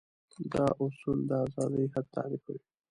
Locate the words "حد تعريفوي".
1.93-2.61